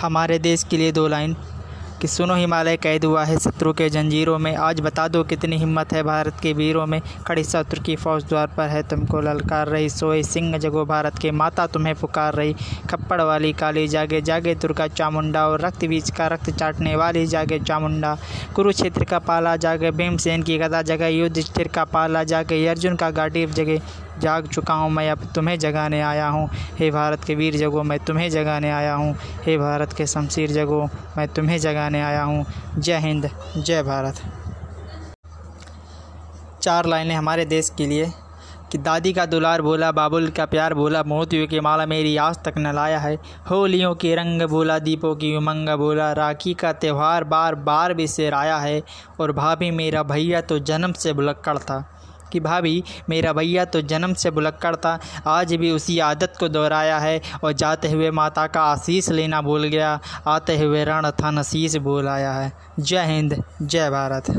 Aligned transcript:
हमारे 0.00 0.38
देश 0.38 0.62
के 0.62 0.76
लिए 0.76 0.92
दो 0.92 1.08
लाइन 1.08 1.36
कि 2.00 2.08
सुनो 2.08 2.34
हिमालय 2.34 2.76
कैद 2.76 3.04
हुआ 3.04 3.24
है 3.24 3.38
शत्रु 3.38 3.72
के 3.72 3.88
जंजीरों 3.88 4.38
में। 4.38 4.56
आज 4.56 4.80
बता 4.80 5.08
दो 5.08 5.24
कितनी 5.24 5.56
हिम्मत 5.56 5.92
है 5.92 6.02
भारत 6.02 6.36
के 6.42 6.52
वीरों 6.52 6.86
में। 6.86 7.00
खड़ी 7.26 7.44
शत्रु 7.44 7.82
की 7.82 7.96
फौज 7.96 8.24
द्वार 8.24 8.46
पर 8.46 8.68
है, 8.68 8.82
तुमको 8.82 9.20
ललकार 9.20 9.68
रही। 9.68 9.90
सोए 9.90 10.22
सिंह 10.22 10.58
जगो 10.58 10.84
भारत 10.84 11.18
के 11.18 11.30
माता, 11.30 11.66
तुम्हें 11.66 11.94
पुकार 11.94 12.34
रही। 12.34 12.56
खप्पड़ 12.90 13.20
वाली 13.20 13.52
काली 13.52 13.88
जागे 13.88 14.20
जागे 14.20 14.54
दुर्गा 14.54 14.86
चामुंडा। 14.86 15.46
और 15.48 15.60
रक्त 15.60 15.84
बीज 15.84 16.10
का 16.10 16.26
रक्त 16.26 16.50
चाटने 16.50 16.96
वाली 16.96 17.26
जागे 17.26 17.58
चामुंडा। 17.58 18.16
कुरुक्षेत्र 18.54 19.04
का 19.04 19.18
पाला 19.18 19.56
जागे, 19.56 19.90
भीमसेन 19.90 20.42
की 20.42 20.58
गदा 20.58 20.82
जगह 20.82 21.06
युद्ध 21.06 21.40
स्थिर 21.40 21.68
का 21.68 21.84
पाला 21.84 22.24
जागे, 22.24 22.66
अर्जुन 22.66 22.96
का 22.96 23.10
गाड़ी 23.10 23.46
जगह 23.46 23.80
जाग 24.20 24.46
चुका 24.46 24.74
हूँ 24.74 24.90
मैं, 24.90 25.10
अब 25.10 25.18
तुम्हें 25.34 25.58
जगाने 25.58 26.00
आया 26.00 26.28
हूँ। 26.28 26.50
हे 26.78 26.90
भारत 26.90 27.24
के 27.24 27.34
वीर 27.34 27.56
जगो, 27.56 27.82
मैं 27.82 27.98
तुम्हें 27.98 28.30
जगाने 28.30 28.70
आया 28.70 28.94
हूँ। 28.94 29.16
हे 29.46 29.58
भारत 29.58 29.92
के 29.92 30.06
शमशीर 30.06 30.50
जगो, 30.50 30.88
मैं 31.18 31.28
तुम्हें 31.28 31.58
जगाने 31.58 32.02
आया 32.02 32.22
हूँ। 32.22 32.46
जय 32.78 32.98
हिंद, 32.98 33.30
जय 33.56 33.82
भारत। 33.82 34.14
चार 36.62 36.86
लाइनें 36.86 37.14
हमारे 37.14 37.44
देश 37.44 37.72
के 37.78 37.86
लिए। 37.86 38.12
कि 38.72 38.78
दादी 38.78 39.12
का 39.12 39.26
दुलार 39.26 39.62
बोला, 39.62 39.92
बाबुल 39.92 40.28
का 40.28 40.44
प्यार 40.44 40.74
बोला, 40.74 41.02
मोतियों 41.02 41.46
की 41.46 41.60
माला 41.60 41.86
मेरी 41.86 42.16
आज 42.16 42.36
तक 42.36 42.54
न 42.58 42.74
लाया 42.74 42.98
है। 42.98 43.18
होलियों 43.50 43.94
के 43.94 44.14
रंग 44.14 44.42
बोला, 44.42 44.78
दीपों 44.78 45.14
की 45.14 45.36
उमंग 45.36 45.68
बोला, 45.68 46.12
राखी 46.12 46.54
का 46.54 46.72
त्यौहार 46.72 47.24
बार 47.24 47.54
बार 47.54 47.94
भी 47.94 48.08
सिर 48.08 48.34
आया 48.34 48.56
है। 48.56 48.82
और 49.20 49.32
भाभी 49.32 49.70
मेरा 49.70 50.02
भैया 50.02 50.40
तो 50.40 50.58
जन्म 50.58 50.92
से 50.92 51.12
बुलक्कड़ 51.12 51.58
था। 51.58 51.99
कि 52.32 52.40
भाभी, 52.40 52.82
मेरा 53.08 53.32
भैया 53.32 53.64
तो 53.64 53.80
जन्म 53.82 54.14
से 54.14 54.30
बुलक्कड़ 54.30 54.74
था, 54.76 54.98
आज 55.26 55.54
भी 55.54 55.70
उसी 55.70 55.98
आदत 56.00 56.34
को 56.40 56.48
दोहराया 56.48 56.98
है 56.98 57.20
और 57.44 57.52
जाते 57.54 57.90
हुए 57.90 58.10
माता 58.12 58.46
का 58.46 58.62
आशीष 58.62 59.08
लेना 59.10 59.40
भूल 59.42 59.64
गया, 59.66 59.98
आते 60.26 60.58
हुए 60.58 60.84
रण 60.84 61.10
था 61.12 61.30
नशीस 61.30 61.76
बोल 61.78 62.08
आया 62.08 62.32
है। 62.32 62.52
जय 62.80 63.04
हिंद, 63.06 63.42
जय 63.62 63.90
भारत। 63.90 64.30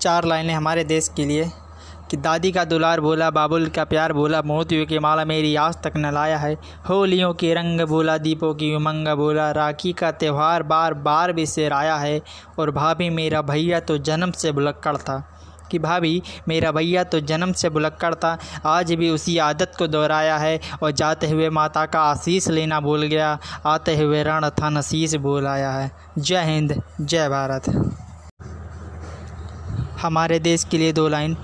चार 0.00 0.24
लाइनें 0.24 0.54
हमारे 0.54 0.84
देश 0.84 1.08
के 1.08 1.24
लिए, 1.24 1.50
कि 2.10 2.16
दादी 2.16 2.50
का 2.52 2.64
दुलार 2.64 3.00
बोला 3.00 3.28
बाबुल 3.30 3.66
का 3.66 3.84
प्यार 3.84 4.12
बोला 4.12 4.40
मोतियों 4.42 4.86
की 4.86 4.98
माला 4.98 5.24
मेरी 5.24 5.54
आज 5.56 5.76
तक 5.82 5.92
न 5.96 6.12
लाया 6.14 6.38
है। 6.38 6.54
होलियों 6.88 7.32
के 7.34 7.52
रंग 7.54 7.80
बोला 7.80 8.16
दीपों 8.18 8.52
की 8.54 8.74
उमंग 8.74 9.08
बोला 9.08 9.50
राखी 9.50 9.92
का 9.92 10.10
त्यौहार 10.12 10.62
बार 10.62 10.94
बार 10.94 11.32
भी 11.32 11.46
सिर 11.46 11.72
आया 11.72 11.96
है, 11.96 12.20
और 12.58 12.70
भाभी 12.70 13.08
मेरा 13.10 13.42
भैया 13.42 13.80
तो 13.80 13.98
जन्म 13.98 14.30
से 14.32 14.52
बुलक्कड़ 14.52 14.96
था। 14.96 15.16
कि 15.72 15.78
भाभी, 15.78 16.22
मेरा 16.48 16.72
भैया 16.72 17.04
तो 17.04 17.20
जन्म 17.22 17.52
से 17.54 17.68
बुलक्कड़ 17.68 18.14
था, 18.14 18.36
आज 18.66 18.92
भी 18.92 19.10
उसी 19.10 19.38
आदत 19.40 19.72
को 19.78 19.86
दोहराया 19.86 20.36
है 20.38 20.58
और 20.82 20.90
जाते 20.92 21.30
हुए 21.30 21.48
माता 21.50 21.86
का 21.86 22.00
आशीष 22.02 22.48
लेना 22.48 22.80
भूल 22.80 23.02
गया, 23.04 23.38
आते 23.66 23.96
हुए 23.96 24.22
रण 24.22 24.48
था 24.52 24.70
नशीस 24.70 25.14
बोल 25.22 25.46
आया 25.46 25.70
है। 25.70 25.90
जय 26.18 26.44
हिंद, 26.44 26.80
जय 27.00 27.28
भारत। 27.28 27.70
हमारे 30.00 30.38
देश 30.40 30.64
के 30.64 30.78
लिए 30.78 30.92
दो 30.92 31.08
लाइन। 31.08 31.36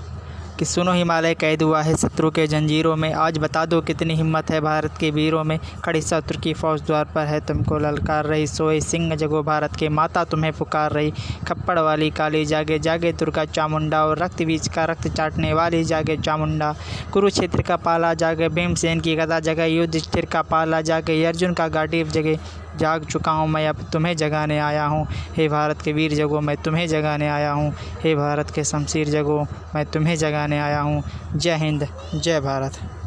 कि 0.59 0.65
सुनो 0.65 0.91
हिमालय 0.91 1.33
कैद 1.33 1.61
हुआ 1.63 1.81
है 1.81 1.95
शत्रु 1.97 2.29
के 2.31 2.47
जंजीरों 2.47 2.95
में। 2.95 3.13
आज 3.13 3.37
बता 3.37 3.65
दो 3.65 3.79
कितनी 3.81 4.15
हिम्मत 4.15 4.49
है 4.51 4.59
भारत 4.61 4.97
के 4.99 5.11
वीरों 5.11 5.43
में। 5.43 5.57
खड़ी 5.85 6.01
शत्रु 6.01 6.39
की 6.39 6.53
फौज 6.53 6.81
द्वार 6.81 7.05
पर 7.05 7.25
है, 7.25 7.39
तुमको 7.39 7.77
ललकार 7.77 8.25
रही। 8.25 8.47
सोए 8.47 8.79
सिंह 8.79 9.15
जगो 9.15 9.43
भारत 9.43 9.75
के 9.75 9.89
माता, 9.89 10.23
तुम्हें 10.23 10.51
पुकार 10.53 10.91
रही। 10.91 11.11
खप्पड़ 11.47 11.79
वाली 11.79 12.09
काली 12.09 12.45
जागे 12.45 12.79
जागे 12.79 13.13
दुर्गा 13.13 13.45
चामुंडा 13.45 14.05
और 14.05 14.19
रक्त 14.19 14.43
बीज 14.43 14.67
का 14.67 14.85
रक्त 14.85 15.07
चाटने 15.07 15.53
वाली 15.53 15.83
जागे 15.83 16.17
चामुंडा। 16.17 16.75
कुरुक्षेत्र 17.13 17.61
का 17.61 17.75
पाला 17.75 18.13
जागे, 18.13 18.49
भीमसेन 18.49 18.99
की 18.99 19.15
गदा 19.15 19.39
जगह, 19.39 19.65
युद्ध 19.65 19.97
स्थिर 19.97 20.25
का 20.25 20.41
पाला 20.41 20.81
जागे, 20.81 21.23
अर्जुन 21.25 21.53
का 21.53 21.67
गाड़ी 21.67 22.03
जगह 22.03 22.37
जाग 22.77 23.05
चुका 23.05 23.31
हूँ 23.31 23.47
मैं, 23.49 23.67
अब 23.67 23.75
तुम्हें 23.93 24.17
जगाने 24.17 24.59
आया 24.59 24.85
हूँ। 24.85 25.07
हे 25.37 25.47
भारत 25.47 25.81
के 25.81 25.93
वीर 25.93 26.13
जगो, 26.13 26.41
मैं 26.41 26.57
तुम्हें 26.57 26.87
जगाने 26.87 27.27
आया 27.27 27.51
हूँ। 27.51 27.73
हे 28.03 28.15
भारत 28.15 28.49
के 28.49 28.63
शमशीर 28.63 29.09
जगो, 29.09 29.47
मैं 29.75 29.85
तुम्हें 29.85 30.15
जगाने 30.15 30.59
आया 30.59 30.81
हूँ। 30.81 31.03
जय 31.35 31.55
हिंद, 31.55 31.87
जय 32.15 32.39
भारत। 32.39 32.98